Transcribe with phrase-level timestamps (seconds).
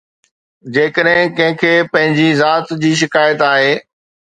[0.77, 3.73] جيڪڏهن ڪنهن کي پنهنجي ذات جي شڪايت آهي.